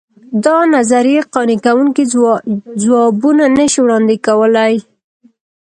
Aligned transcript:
دا 0.45 0.57
نظریې 0.75 1.21
قانع 1.33 1.57
کوونکي 1.65 2.03
ځوابونه 2.81 3.43
نه 3.57 3.65
شي 3.71 3.79
وړاندې 3.83 4.15
کولای. 4.27 4.75